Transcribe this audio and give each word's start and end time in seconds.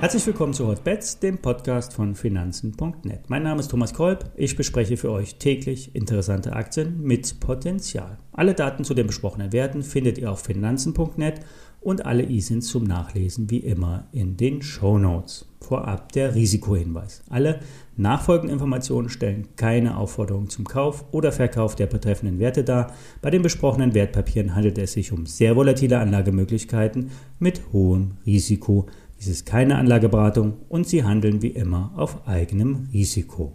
Herzlich 0.00 0.26
willkommen 0.26 0.54
zu 0.54 0.66
Hotbets, 0.66 1.18
dem 1.18 1.36
Podcast 1.36 1.92
von 1.92 2.14
Finanzen.net. 2.14 3.28
Mein 3.28 3.42
Name 3.42 3.60
ist 3.60 3.70
Thomas 3.70 3.92
Kolb. 3.92 4.30
Ich 4.34 4.56
bespreche 4.56 4.96
für 4.96 5.10
euch 5.10 5.34
täglich 5.34 5.94
interessante 5.94 6.54
Aktien 6.54 7.02
mit 7.02 7.38
Potenzial. 7.38 8.16
Alle 8.32 8.54
Daten 8.54 8.82
zu 8.82 8.94
den 8.94 9.06
besprochenen 9.06 9.52
Werten 9.52 9.82
findet 9.82 10.16
ihr 10.16 10.32
auf 10.32 10.40
Finanzen.net 10.40 11.40
und 11.82 12.06
alle 12.06 12.22
ISINs 12.22 12.68
zum 12.68 12.84
Nachlesen 12.84 13.50
wie 13.50 13.58
immer 13.58 14.06
in 14.10 14.38
den 14.38 14.62
Show 14.62 14.98
Notes. 14.98 15.44
Vorab 15.60 16.12
der 16.12 16.34
Risikohinweis. 16.34 17.22
Alle 17.28 17.60
nachfolgenden 17.98 18.54
Informationen 18.54 19.10
stellen 19.10 19.48
keine 19.56 19.98
Aufforderung 19.98 20.48
zum 20.48 20.64
Kauf 20.64 21.04
oder 21.12 21.30
Verkauf 21.30 21.76
der 21.76 21.86
betreffenden 21.86 22.38
Werte 22.38 22.64
dar. 22.64 22.94
Bei 23.20 23.28
den 23.28 23.42
besprochenen 23.42 23.92
Wertpapieren 23.92 24.54
handelt 24.54 24.78
es 24.78 24.94
sich 24.94 25.12
um 25.12 25.26
sehr 25.26 25.56
volatile 25.56 25.98
Anlagemöglichkeiten 25.98 27.10
mit 27.38 27.60
hohem 27.74 28.12
Risiko. 28.24 28.86
Dies 29.20 29.28
ist 29.28 29.44
keine 29.44 29.76
Anlageberatung 29.76 30.54
und 30.70 30.88
Sie 30.88 31.04
handeln 31.04 31.42
wie 31.42 31.48
immer 31.48 31.92
auf 31.94 32.26
eigenem 32.26 32.88
Risiko. 32.90 33.52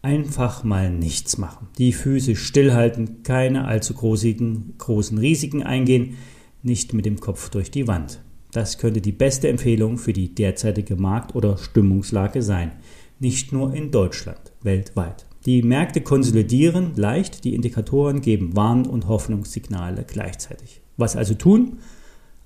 Einfach 0.00 0.64
mal 0.64 0.90
nichts 0.90 1.36
machen. 1.36 1.68
Die 1.76 1.92
Füße 1.92 2.34
stillhalten, 2.34 3.22
keine 3.24 3.66
allzu 3.66 3.92
großen, 3.92 4.74
großen 4.78 5.18
Risiken 5.18 5.62
eingehen, 5.62 6.16
nicht 6.62 6.94
mit 6.94 7.04
dem 7.04 7.20
Kopf 7.20 7.50
durch 7.50 7.70
die 7.70 7.86
Wand. 7.86 8.20
Das 8.52 8.78
könnte 8.78 9.02
die 9.02 9.12
beste 9.12 9.48
Empfehlung 9.48 9.98
für 9.98 10.14
die 10.14 10.34
derzeitige 10.34 10.96
Markt- 10.96 11.34
oder 11.34 11.58
Stimmungslage 11.58 12.40
sein. 12.40 12.72
Nicht 13.20 13.52
nur 13.52 13.74
in 13.74 13.90
Deutschland, 13.90 14.40
weltweit. 14.62 15.26
Die 15.44 15.62
Märkte 15.62 16.00
konsolidieren 16.00 16.92
leicht, 16.96 17.44
die 17.44 17.54
Indikatoren 17.54 18.22
geben 18.22 18.56
Warn- 18.56 18.86
und 18.86 19.08
Hoffnungssignale 19.08 20.04
gleichzeitig. 20.04 20.80
Was 20.96 21.16
also 21.16 21.34
tun? 21.34 21.80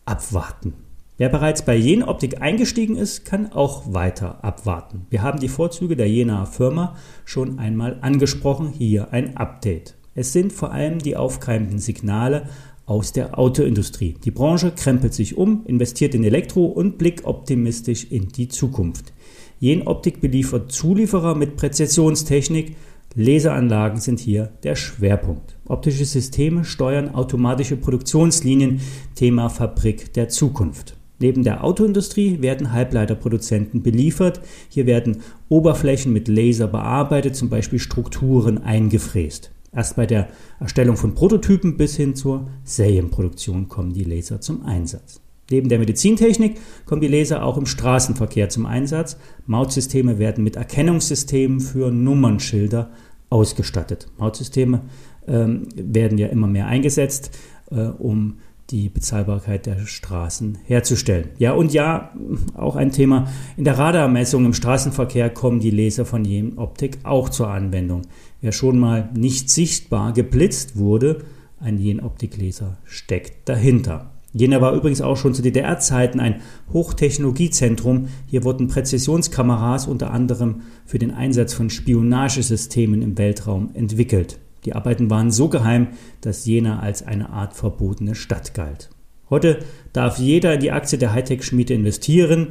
Abwarten. 0.04 0.85
Wer 1.18 1.30
bereits 1.30 1.64
bei 1.64 1.74
Jena 1.74 2.08
Optik 2.08 2.42
eingestiegen 2.42 2.94
ist, 2.94 3.24
kann 3.24 3.50
auch 3.50 3.94
weiter 3.94 4.44
abwarten. 4.44 5.06
Wir 5.08 5.22
haben 5.22 5.40
die 5.40 5.48
Vorzüge 5.48 5.96
der 5.96 6.10
Jenaer 6.10 6.44
Firma 6.44 6.94
schon 7.24 7.58
einmal 7.58 7.96
angesprochen. 8.02 8.74
Hier 8.76 9.14
ein 9.14 9.34
Update. 9.38 9.94
Es 10.14 10.34
sind 10.34 10.52
vor 10.52 10.72
allem 10.72 10.98
die 10.98 11.16
aufkeimenden 11.16 11.78
Signale 11.78 12.50
aus 12.84 13.12
der 13.12 13.38
Autoindustrie. 13.38 14.14
Die 14.26 14.30
Branche 14.30 14.72
krempelt 14.72 15.14
sich 15.14 15.38
um, 15.38 15.64
investiert 15.64 16.14
in 16.14 16.22
Elektro 16.22 16.66
und 16.66 16.98
blickt 16.98 17.24
optimistisch 17.24 18.04
in 18.10 18.28
die 18.28 18.48
Zukunft. 18.48 19.14
Jen 19.58 19.86
Optik 19.86 20.20
beliefert 20.20 20.70
Zulieferer 20.70 21.34
mit 21.34 21.56
Präzisionstechnik. 21.56 22.76
Laseranlagen 23.14 24.02
sind 24.02 24.20
hier 24.20 24.52
der 24.64 24.76
Schwerpunkt. 24.76 25.56
Optische 25.66 26.04
Systeme 26.04 26.66
steuern 26.66 27.14
automatische 27.14 27.78
Produktionslinien, 27.78 28.82
Thema 29.14 29.48
Fabrik 29.48 30.12
der 30.12 30.28
Zukunft. 30.28 30.94
Neben 31.18 31.44
der 31.44 31.64
Autoindustrie 31.64 32.42
werden 32.42 32.72
Halbleiterproduzenten 32.72 33.82
beliefert. 33.82 34.40
Hier 34.68 34.86
werden 34.86 35.18
Oberflächen 35.48 36.12
mit 36.12 36.28
Laser 36.28 36.68
bearbeitet, 36.68 37.36
zum 37.36 37.48
Beispiel 37.48 37.78
Strukturen 37.78 38.58
eingefräst. 38.58 39.50
Erst 39.72 39.96
bei 39.96 40.06
der 40.06 40.28
Erstellung 40.60 40.96
von 40.96 41.14
Prototypen 41.14 41.76
bis 41.76 41.96
hin 41.96 42.14
zur 42.14 42.48
Serienproduktion 42.64 43.68
kommen 43.68 43.92
die 43.92 44.04
Laser 44.04 44.40
zum 44.40 44.64
Einsatz. 44.64 45.20
Neben 45.50 45.68
der 45.68 45.78
Medizintechnik 45.78 46.56
kommen 46.86 47.00
die 47.00 47.08
Laser 47.08 47.44
auch 47.44 47.56
im 47.56 47.66
Straßenverkehr 47.66 48.48
zum 48.48 48.66
Einsatz. 48.66 49.16
Mautsysteme 49.46 50.18
werden 50.18 50.42
mit 50.42 50.56
Erkennungssystemen 50.56 51.60
für 51.60 51.90
Nummernschilder 51.92 52.90
ausgestattet. 53.30 54.08
Mautsysteme 54.18 54.82
ähm, 55.28 55.68
werden 55.74 56.18
ja 56.18 56.28
immer 56.28 56.46
mehr 56.46 56.66
eingesetzt, 56.66 57.38
äh, 57.70 57.82
um 57.84 58.38
die 58.70 58.88
Bezahlbarkeit 58.88 59.66
der 59.66 59.86
Straßen 59.86 60.58
herzustellen. 60.64 61.28
Ja, 61.38 61.52
und 61.52 61.72
ja, 61.72 62.12
auch 62.54 62.76
ein 62.76 62.90
Thema. 62.90 63.28
In 63.56 63.64
der 63.64 63.78
Radarmessung 63.78 64.44
im 64.44 64.54
Straßenverkehr 64.54 65.30
kommen 65.30 65.60
die 65.60 65.70
Laser 65.70 66.04
von 66.04 66.24
Jen 66.24 66.58
Optik 66.58 66.98
auch 67.04 67.28
zur 67.28 67.48
Anwendung. 67.48 68.02
Wer 68.40 68.52
schon 68.52 68.78
mal 68.78 69.10
nicht 69.14 69.50
sichtbar 69.50 70.12
geblitzt 70.12 70.76
wurde, 70.76 71.24
ein 71.60 71.78
Jen 71.78 72.00
Optik 72.00 72.36
Laser 72.36 72.78
steckt 72.84 73.48
dahinter. 73.48 74.12
Jena 74.32 74.60
war 74.60 74.74
übrigens 74.74 75.00
auch 75.00 75.16
schon 75.16 75.32
zu 75.32 75.40
DDR-Zeiten 75.40 76.20
ein 76.20 76.42
Hochtechnologiezentrum. 76.70 78.08
Hier 78.26 78.44
wurden 78.44 78.68
Präzisionskameras 78.68 79.86
unter 79.86 80.10
anderem 80.10 80.60
für 80.84 80.98
den 80.98 81.10
Einsatz 81.10 81.54
von 81.54 81.70
Spionagesystemen 81.70 83.00
im 83.00 83.16
Weltraum 83.16 83.70
entwickelt. 83.72 84.38
Die 84.66 84.74
Arbeiten 84.74 85.08
waren 85.08 85.30
so 85.30 85.48
geheim, 85.48 85.88
dass 86.20 86.44
Jena 86.44 86.80
als 86.80 87.06
eine 87.06 87.30
Art 87.30 87.54
verbotene 87.54 88.16
Stadt 88.16 88.52
galt. 88.52 88.90
Heute 89.30 89.60
darf 89.92 90.18
jeder 90.18 90.54
in 90.54 90.60
die 90.60 90.72
Aktie 90.72 90.98
der 90.98 91.12
Hightech-Schmiede 91.12 91.72
investieren. 91.72 92.48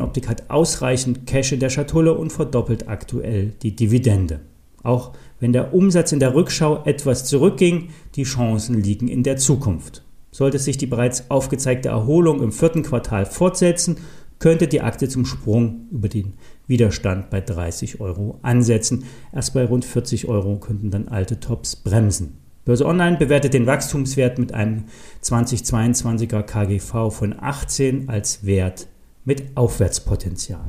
Optik 0.00 0.28
hat 0.28 0.50
ausreichend 0.50 1.26
Cash 1.26 1.52
in 1.52 1.60
der 1.60 1.70
Schatulle 1.70 2.14
und 2.14 2.32
verdoppelt 2.32 2.88
aktuell 2.88 3.52
die 3.62 3.76
Dividende. 3.76 4.40
Auch 4.82 5.12
wenn 5.38 5.52
der 5.52 5.72
Umsatz 5.72 6.10
in 6.10 6.20
der 6.20 6.34
Rückschau 6.34 6.82
etwas 6.84 7.24
zurückging, 7.24 7.90
die 8.16 8.24
Chancen 8.24 8.82
liegen 8.82 9.06
in 9.06 9.22
der 9.22 9.36
Zukunft. 9.36 10.02
Sollte 10.32 10.58
sich 10.58 10.76
die 10.76 10.86
bereits 10.86 11.30
aufgezeigte 11.30 11.90
Erholung 11.90 12.42
im 12.42 12.50
vierten 12.50 12.82
Quartal 12.82 13.26
fortsetzen, 13.26 13.98
könnte 14.44 14.68
die 14.68 14.82
Aktie 14.82 15.08
zum 15.08 15.24
Sprung 15.24 15.88
über 15.90 16.10
den 16.10 16.34
Widerstand 16.66 17.30
bei 17.30 17.40
30 17.40 18.02
Euro 18.02 18.40
ansetzen. 18.42 19.04
Erst 19.32 19.54
bei 19.54 19.64
rund 19.64 19.86
40 19.86 20.28
Euro 20.28 20.56
könnten 20.56 20.90
dann 20.90 21.08
alte 21.08 21.40
Tops 21.40 21.76
bremsen. 21.76 22.36
Börse 22.66 22.84
Online 22.84 23.16
bewertet 23.16 23.54
den 23.54 23.66
Wachstumswert 23.66 24.38
mit 24.38 24.52
einem 24.52 24.84
2022er 25.22 26.42
KGV 26.42 27.10
von 27.10 27.34
18 27.40 28.10
als 28.10 28.44
Wert 28.44 28.86
mit 29.24 29.44
Aufwärtspotenzial. 29.54 30.60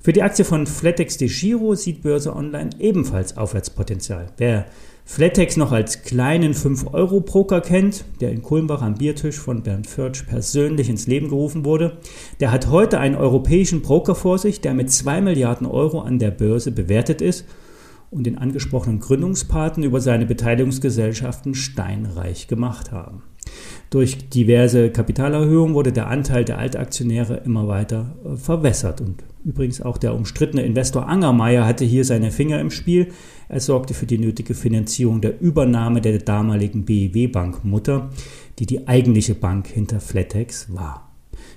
Für 0.00 0.12
die 0.12 0.24
Aktie 0.24 0.44
von 0.44 0.66
Flatex 0.66 1.18
de 1.18 1.28
Giro 1.28 1.76
sieht 1.76 2.02
Börse 2.02 2.34
Online 2.34 2.70
ebenfalls 2.80 3.36
Aufwärtspotenzial. 3.36 4.32
Wer 4.38 4.66
Flatex 5.10 5.56
noch 5.56 5.72
als 5.72 6.02
kleinen 6.02 6.52
5-Euro-Broker 6.52 7.62
kennt, 7.62 8.04
der 8.20 8.30
in 8.30 8.42
Kulmbach 8.42 8.82
am 8.82 8.96
Biertisch 8.96 9.38
von 9.38 9.62
Bernd 9.62 9.86
Förtsch 9.86 10.24
persönlich 10.24 10.90
ins 10.90 11.06
Leben 11.06 11.30
gerufen 11.30 11.64
wurde, 11.64 11.96
der 12.40 12.52
hat 12.52 12.68
heute 12.68 13.00
einen 13.00 13.14
europäischen 13.14 13.80
Broker 13.80 14.14
vor 14.14 14.36
sich, 14.36 14.60
der 14.60 14.74
mit 14.74 14.92
2 14.92 15.22
Milliarden 15.22 15.66
Euro 15.66 16.02
an 16.02 16.18
der 16.18 16.30
Börse 16.30 16.72
bewertet 16.72 17.22
ist 17.22 17.46
und 18.10 18.24
den 18.24 18.36
angesprochenen 18.36 19.00
Gründungspaten 19.00 19.82
über 19.82 20.02
seine 20.02 20.26
Beteiligungsgesellschaften 20.26 21.54
steinreich 21.54 22.46
gemacht 22.46 22.92
haben. 22.92 23.22
Durch 23.90 24.28
diverse 24.28 24.90
Kapitalerhöhungen 24.90 25.74
wurde 25.74 25.92
der 25.92 26.08
Anteil 26.08 26.44
der 26.44 26.58
Altaktionäre 26.58 27.42
immer 27.44 27.68
weiter 27.68 28.16
äh, 28.24 28.36
verwässert 28.36 29.00
und 29.00 29.22
Übrigens 29.44 29.80
auch 29.80 29.96
der 29.96 30.14
umstrittene 30.14 30.62
Investor 30.62 31.08
Angermeier 31.08 31.64
hatte 31.64 31.84
hier 31.84 32.04
seine 32.04 32.30
Finger 32.30 32.60
im 32.60 32.70
Spiel. 32.70 33.12
Er 33.48 33.60
sorgte 33.60 33.94
für 33.94 34.04
die 34.04 34.18
nötige 34.18 34.52
Finanzierung 34.52 35.22
der 35.22 35.40
Übernahme 35.40 36.02
der 36.02 36.18
damaligen 36.18 36.84
BEW-Bank 36.84 37.64
Mutter, 37.64 38.10
die 38.58 38.66
die 38.66 38.88
eigentliche 38.88 39.34
Bank 39.34 39.68
hinter 39.68 40.00
Flatex 40.00 40.74
war. 40.74 41.07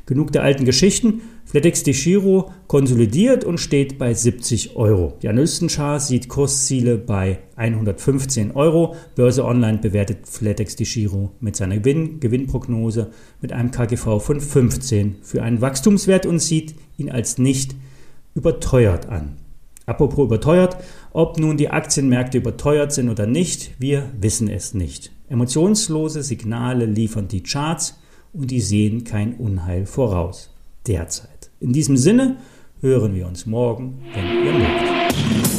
Genug 0.06 0.32
der 0.32 0.44
alten 0.44 0.66
Geschichten. 0.66 1.22
Flatex 1.46 1.84
de 1.84 1.94
Giro 1.94 2.52
konsolidiert 2.68 3.44
und 3.44 3.60
steht 3.60 3.98
bei 3.98 4.14
70 4.14 4.76
Euro. 4.76 5.18
Die 5.22 5.28
Analystenschar 5.28 6.00
sieht 6.00 6.30
Kursziele 6.30 6.98
bei 6.98 7.40
115 7.58 8.52
Euro. 8.52 8.96
Börse 9.16 9.44
Online 9.44 9.80
bewertet 9.80 10.28
Flatex 10.28 10.76
de 10.76 10.86
Giro 10.86 11.32
mit 11.40 11.56
seiner 11.56 11.78
Gewinn 11.78 12.20
Gewinnprognose 12.20 13.12
mit 13.42 13.52
einem 13.52 13.72
KGV 13.72 14.20
von 14.20 14.40
15 14.40 15.18
für 15.22 15.44
einen 15.44 15.62
Wachstumswert 15.62 16.26
und 16.26 16.40
sieht 16.40 16.76
ihn 16.98 17.12
als 17.12 17.38
nicht 17.38 17.76
überteuert 18.34 19.10
an. 19.10 19.38
Apropos 19.86 20.26
überteuert, 20.26 20.78
ob 21.12 21.38
nun 21.38 21.58
die 21.58 21.70
Aktienmärkte 21.70 22.38
überteuert 22.38 22.94
sind 22.94 23.10
oder 23.10 23.26
nicht, 23.26 23.72
wir 23.80 24.10
wissen 24.20 24.48
es 24.48 24.74
nicht. 24.74 25.12
Emotionslose 25.28 26.24
Signale 26.24 26.86
liefern 26.86 27.28
die 27.28 27.44
Charts 27.44 28.00
und 28.34 28.52
die 28.52 28.62
sehen 28.62 29.04
kein 29.04 29.36
Unheil 29.36 29.86
voraus. 29.86 30.54
Derzeit. 30.88 31.52
In 31.60 31.74
diesem 31.74 31.98
Sinne 31.98 32.38
hören 32.82 33.14
wir 33.14 33.28
uns 33.28 33.46
morgen, 33.46 34.02
wenn 34.14 34.46
ihr 34.46 34.54
mögt. 34.54 35.51